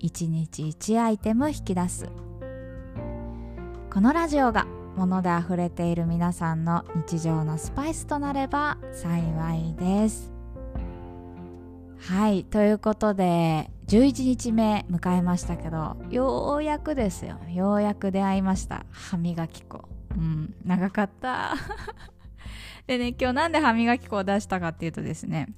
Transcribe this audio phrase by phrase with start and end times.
[0.00, 2.08] 1日1アイテム引き出す。
[3.92, 4.66] このラジオが
[4.96, 10.32] 物で溢れている皆さんの日常のスパイスとなれば幸いです。
[12.00, 17.38] はいということで11日目迎えましたけどようやくですよ。
[17.52, 18.86] ようやく出会いました。
[18.90, 19.88] 歯磨き粉。
[20.16, 21.54] うん長かった。
[22.86, 25.48] でね今日なんで歯磨き粉を出したかっていうとですね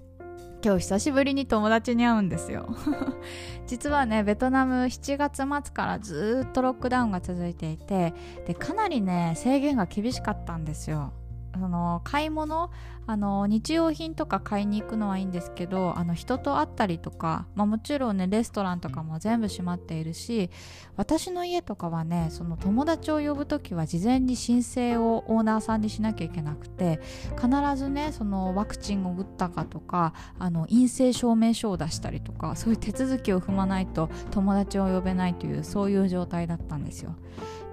[0.62, 2.68] 今日久しぶりに友達に会うんですよ。
[3.66, 8.15] 実はねベトナム7月末からずっとロックダウンが続いていて
[8.46, 11.12] でかなりね制限が厳しかったんですよ。
[11.54, 12.70] その買い物
[13.06, 20.48] あの日用品とか買いに行くのはいいんですけどあの人と会ったりとか、まあ、もちろんねレストランとかも全部閉まっているし
[20.96, 27.01] 私の家とかはねその友達を呼ぶ時は事前に申請をオーナーさんにしなきゃいけなくて
[27.37, 37.16] 必ずねそのワクチンを打ったかとかあの陰性証明書を出したりとかそういう手続きを踏まないと友達を呼べないというそういう状態だったんですよ。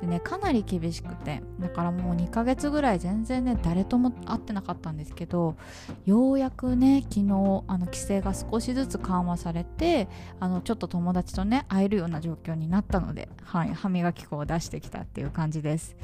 [0.01, 5.55] でねかなり厳しくてだからもう2ヶ月ぐらい全然ね誰とも会ってなかったんですけど
[6.05, 7.23] ようやくね昨日
[7.67, 10.07] あの規制が少しずつ緩和されて
[10.39, 15.95] あのちょっと友達とね会えるような状況になったので、はい、歯磨き粉を出してきたっていう感じです。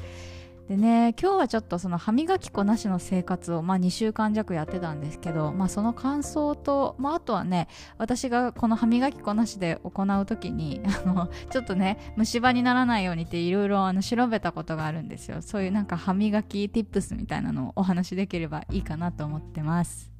[0.68, 15.42] でね今日はちょっとその歯磨き粉なしの生活を、まあ、2週間弱やってたんですけど、まあ、その感想と、まあ、あとはね私がこの歯磨き粉なしで行う時に あのちょっとね虫歯にならないようにっていろいろ調べたことがあるんですよ。
[15.42, 20.13] そういうなんか歯磨きティップスみたいなのをお話しできればいいかなと思ってます。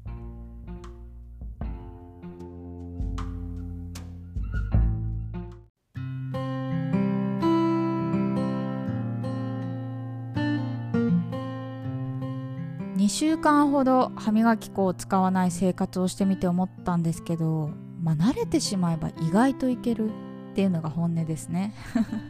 [13.15, 17.69] 週間ほど歯磨き粉を使わない生活をしてみて思ったんですけど、
[18.03, 20.09] まあ、慣れてしまえば意外といける
[20.51, 21.73] っていうのが本音ですね。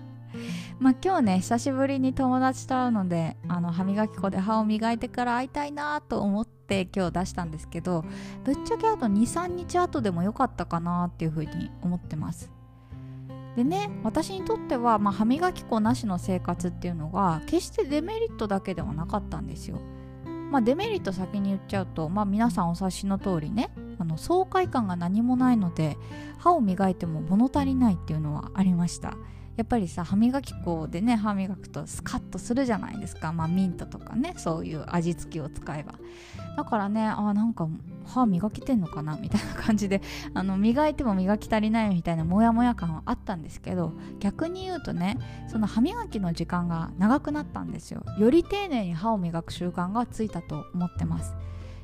[0.78, 8.06] まあ今日ね久しぶりに友達と会うのであの歯磨き粉で歯を磨いてから会いたいなと思って今日出したんですけど
[8.44, 12.51] ぶっちゃけあと23日後でもよかったかなっていうふうに思ってます。
[13.56, 19.79] でね私にとっては、まあ、歯磨き粉なしの生活っていうのが決してデメリットだけではなかったんですよ。
[20.51, 25.97] まあ、デメリット先に言っちゃうと、まあ、皆さんお察しの通りねあの爽快感が何もないので
[26.38, 29.17] 歯を磨いても物足りないっていうのはありました。
[29.57, 35.95] やっぱりさ歯磨き粉でね歯磨くとスカッとするじゃないですか、まあ、ミントとかねそういう味付けを使えば。
[36.56, 37.68] だからねあなんか
[38.06, 40.02] 歯磨けてんのかなみたいな感じで
[40.34, 45.18] あの磨いても磨き足りないみたいなモヤモヤ感はあったんですけど逆に言うとね
[45.48, 48.04] その歯磨きの時間が長くなったんですよ。
[48.18, 51.36] より丁寧に歯を磨く習慣がついたと思ってます。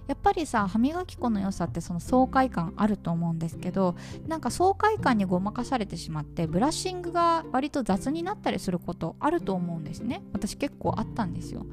[0.07, 3.95] やっぱりさ歯磨き粉の良さってその爽快感あると思うんですけど
[4.27, 10.21] なんか爽快感にごまかされてしまってブラッシングが割と雑になったりすることあると思うんですね。
[10.33, 11.65] 私結構あったんですよ。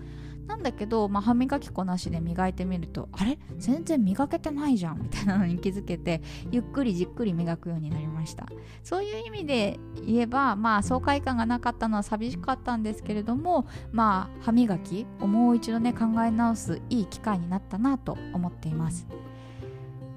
[0.49, 3.39] なんだけど、まあ、歯磨き粉なしで磨いてみるとあれ？
[3.59, 8.47] 全然磨けてないじゃんみたいなのに気づけてゆっくりじっくり磨くようになりました。
[8.83, 19.07] そういう意味で言えば、まあ、爽快感がなかったのは寂しかったんですけれども、まあ、歯磨きをもう一度ね考え直すいい機会になったなと思っています。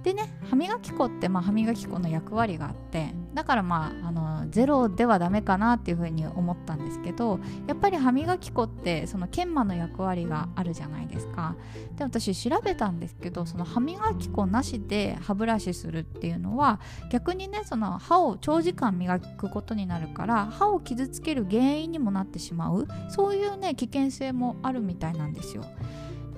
[0.04, 11.56] でね歯磨き粉って、まあ、歯磨き粉の役割があってだからまああのゼロではダメかなっていうふうに思ったんですけどやっぱり歯磨き粉ってその研磨の役割があるじゃないですか。
[11.96, 16.80] で私調べたんですけどその歯磨き粉なしで歯ブラシするっていうのは
[17.12, 22.88] 逆にねその歯を長時間磨くことになるから歯を傷つける原因にもなってしまう。
[23.10, 25.64] そういうね危険性もあるみたいなんですよ。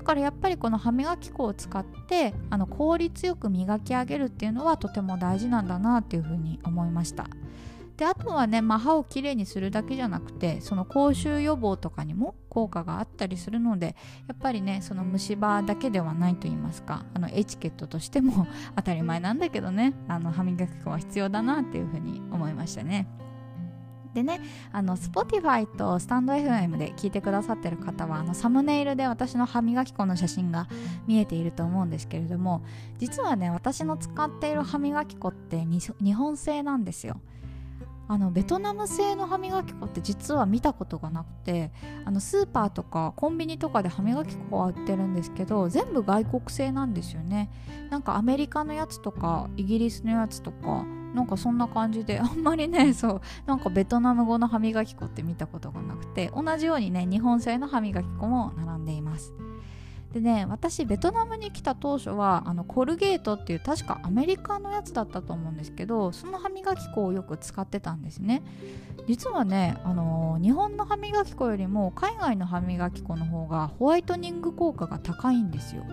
[0.03, 7.25] だからやっぱりこの歯磨き粉を使ってあの効率よく磨き上げるっていうのはとても大事なんだなっていうふうに思いました
[7.95, 13.95] であとはね、まあ、歯をきれいにするだけじゃなくてその口臭予防とかにも効果があったりするので
[14.27, 18.45] やっぱりねその虫歯だけではないと言いますかあのエチケットとしても
[18.75, 23.07] 当たり前なんだけどねあの歯磨き粉は必要だなっていうふうに思いましたね。
[24.13, 30.67] でね、あの Spotify とスタンド FM で聞いてくださってる方はあのサムネイルで私の歯磨き粉の写真が
[31.07, 32.63] 見えていると思うんですけれども
[32.99, 37.19] 実はね私の使っている歯磨き粉って日本製なんですよ。
[38.07, 41.71] あのベトナム製の歯磨き粉って実は見たことがなくて
[42.05, 47.49] あのスーパーとかコンビニとかで歯磨き粉は売ってるんですけど全部外国製なんですよね。
[47.89, 59.33] なんかアメリカのやつとかイギリスのやつとかなんかそんな感じで あんまりねそうなんかベトナム語の歯磨き粉って見たことがなくて同じようにね日本製の歯磨き粉も並んでいます。
[60.13, 68.43] でね私ベトナムに来た当初はあのコルゲートっていう確かアメリカのやつだったと思うんですけどその歯磨き粉をよく使ってたんですね。
[69.07, 75.83] 実はね、あのー、日本の歯磨き粉よりも海外の歯磨き粉の方がホワイトニング効果が高いんですよ。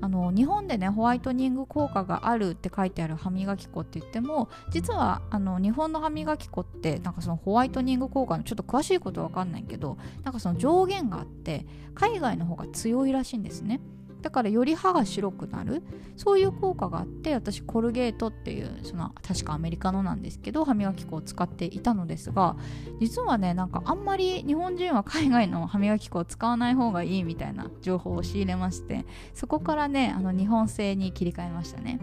[0.00, 13.80] あの日本でねホワイトニング効果があるって書いてある歯磨き粉って言っても実はあの日本の歯磨き粉ってなんかそのホワイトニング効果のちょっと詳しいことは分かんないけどなんかその上限があって海外の方が強いらしいんですね。
[14.22, 15.82] だからより歯が白くなる。
[16.18, 22.56] そういう効果があって私コルゲートっていうその確かアメリカのなんですけど歯磨き粉を使っていたのですが
[23.00, 32.00] 実はねなんかあんまり日本人は海外の 歯磨き粉を使わない方がいいみたいな情報を仕入れましてそこからねあの日本製に切り替えましたね。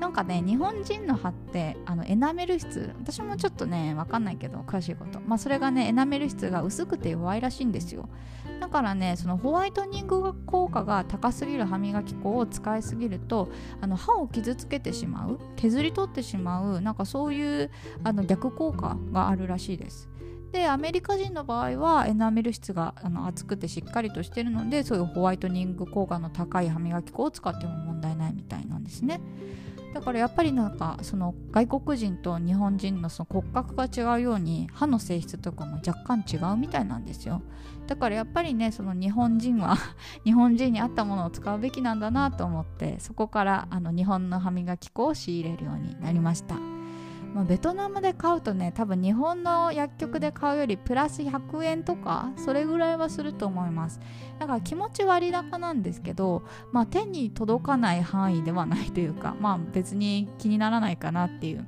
[0.00, 5.20] なんかね日本人の歯ってあのエナメル質私もちょっとね分かんないけど詳しいこと。
[5.20, 8.08] まあそれがねエナメル質が薄くて弱いらしいんですよ。
[8.60, 13.48] だからねそのホワイトニング効果が高すぎる歯磨き粉を使いすぎると
[13.80, 17.70] あの歯を傷つけてしまう削り取ってしまうなんかそういう
[18.04, 20.08] あの逆効果があるらしいです
[20.52, 29.20] でアメリカ人の場合はエナメル質があの厚くてしっかりとしてるのでそういうホワイトニング効果の高い歯磨き粉を使っても問題ないみたいなんですね。
[29.96, 37.40] だからやっぱりなんかその外国人と日本人のその骨格が違うように歯の性質とかも若干違うみたいなんですよ。
[37.86, 39.78] だからやっぱりねその日本人は
[40.22, 46.75] 日本人に合ったものを使うべきなんだなと思ってそこからあの日本の歯磨き粉を仕入れるようになりました。
[47.36, 54.00] まあ、ベトナムで買うとね多分日本の薬局で買うよりプラス100円とかそれぐらいはすると思います。
[54.38, 61.66] だから気持ち割高なんですけど、まあ、手に届かない範囲ではないというかまあ別に気にならないかなっていう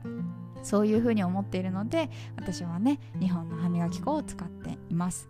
[0.62, 5.28] そういうふうに思っているので私はね日本の歯磨き粉を使っています。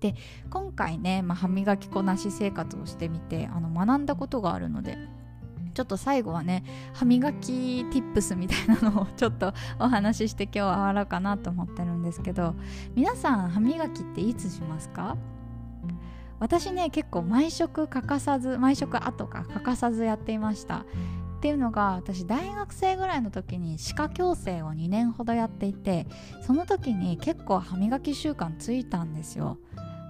[0.00, 0.14] で
[0.48, 4.96] 今回ね、まあ、歯磨き粉なし生活をしてみてあの学んだことがあるので
[5.76, 6.64] ちょっと最後はね
[6.94, 12.54] 歯磨き tips みたいなのをちょっとお話しして今日は終わろうかなと思ってるんですけど
[12.94, 15.18] 皆さん歯磨きっていつしますか？
[16.40, 20.86] 私ね結構毎食欠かさず毎食後か欠かさずやっていました。
[21.36, 26.06] っていうのが私大学生ぐらいの時に歯科矯正を2年ほどやっていて
[26.40, 29.58] その時に結構歯磨き習慣ついたんですよ。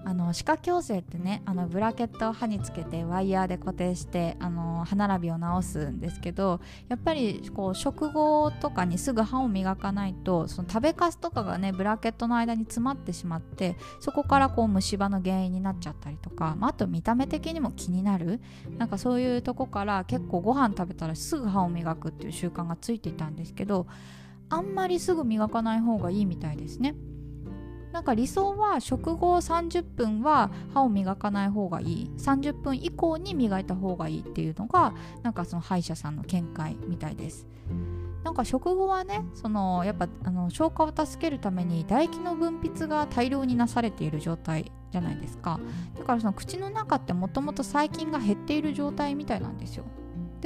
[0.06, 18.40] あの歯科矯正ってねあのブラケットを歯につけてワイヤーで固定してあの歯並びを直すんですけどやっぱりこう食後とかにすぐ歯を磨かないとその食べかすとかがねブラケットの間に詰まってしまってそこからこう虫歯の原因になっちゃったりとか、まあ、あと見た目的にも気になる
[18.78, 23.88] なんかそういうとこから結構ご飯食べたらすぐ歯を磨くっていう習慣がついていたんですけど
[24.50, 26.94] あんまりすぐ磨かない方がいいみたいですね。
[27.96, 32.10] なんか理想は食後30分は歯を磨かない方がいい。
[32.18, 37.46] 30分以降に磨いた方がいいっていうのがなんかその歯医者さんの見解みたいです。
[38.22, 45.58] なんか食後はねそのやっぱあの消化を助けるために唾液の分泌が大量になされている状態じゃないですか。
[45.98, 49.84] だからその口の中ってもともと細菌が減っている状態みたいなんですよ。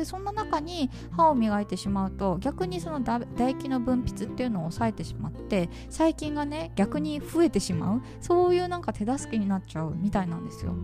[0.01, 10.75] でそんな中に歯を磨いてしまうと逆にその唾液の分泌っていうのを抑えてしまって細菌がね逆に増えてしまうそういうなんか手助けになっちゃうみたいなんですよ。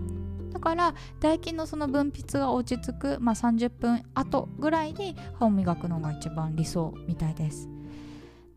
[0.53, 7.69] だから唾液のその分泌が落ち着く、まあ、30分後ぐらいに歯を磨くのが一番理想みたいです。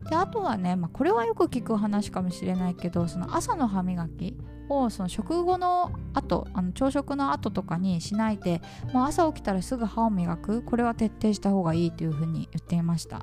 [0.08, 4.34] であとはね、まあ、これはよく聞く話かもしれないけどその朝の歯磨き
[4.70, 8.60] をその食後の後あの朝食の後とかにしないで
[8.92, 10.62] もう朝起きたらすぐ歯を磨く。
[10.62, 13.20] これは徹底した方がいいというふうに言っていました。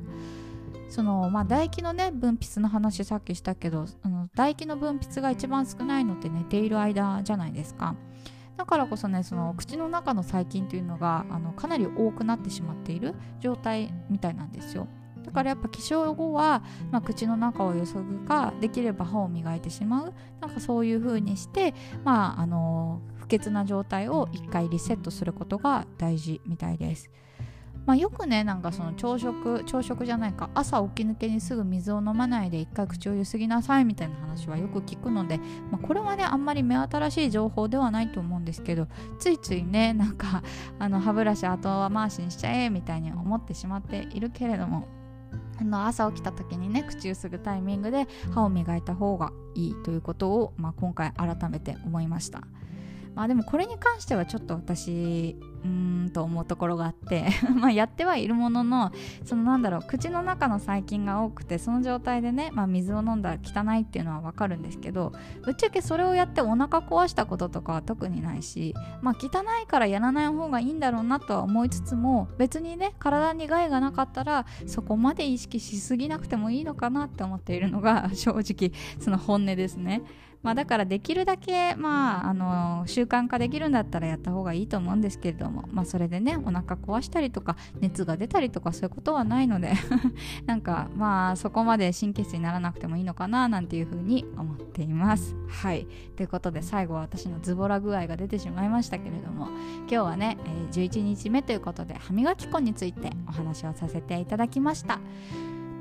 [0.90, 7.96] そのまあ唾液のね分泌の話さっきしたけどあの唾液の分泌が一番少ないのって寝ている間じゃないですか。
[8.56, 14.88] だからこそねその口の中の細菌というのがあのかなり多くなってしまっている状態みたいなんですよ。
[15.28, 21.74] だからやっぱ起床後は、まあ、口の中をよそぐかできれば歯を磨いてしまうなんかそういう風にして
[22.06, 27.12] まああの不潔な状態を一回リセットすることが大事みたいです。
[27.86, 35.38] まあ、よくねなんかその朝食朝食じゃないか朝起き抜けにすぐ水を飲まないで一回口をゆすぎなさいみたいな話はよく聞くので、
[35.72, 38.88] まあ、これはねあんまり目新しい情報ではないと思うんですけど
[39.20, 40.44] ついついねなんか
[40.80, 44.86] あの歯ブラシ後回しにしちゃえみたいに思ってしまっているけれども
[45.60, 52.42] あの朝起きた時にね口をすぐタイミングで歯を磨いた方がいいということを、まあ、今回改めて思いました。
[53.16, 55.36] まあでもこれに関してはちょっと私
[55.66, 58.92] うんと思うところがあって まあやってはいるものの
[59.26, 80.02] そのなんだろう口の中の細菌が多くてその状態でね、まあ、水を飲んだら汚いっていうのはわかるんですけどぶっちゃけそれをやってお腹壊したこととかは特にないしまあ汚いからやらない方がいいんだろうなとは思いつつも別にね体に害がなかったらそこまで意識しすぎなくてもいいのかなって思っているのが 正直その本音ですね。
[80.44, 89.74] まあ、だからできるだけ、まあ、あの習慣化できるんだったらやった方がいいと思うんですけれども、まあ、それでねお腹壊したりとか熱が出たりとかそういうことはないので
[90.46, 95.36] なんかまあそこまで神経質にならなくてもいいのかななんていうふうに思っています。
[95.48, 99.48] はいということで最後は私のズボラ具合が出てしまいましたけれども
[99.80, 105.00] 今日はね、えー、11日目ということで歯磨き粉についてお話をさせていただきました。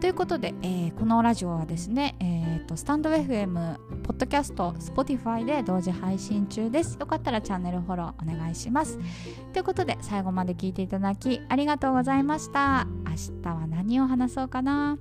[0.00, 6.98] ということで、えー、このラジオはですね、えーと、スタンド FM、ポッドキャスト、Spotify で同時配信中です。
[7.00, 8.98] よかったらチャンネルフォローお願いします。
[9.54, 12.86] ということで、最後まで聞いていただきありがとうございました。
[13.06, 14.98] 明日は何を話そうかな？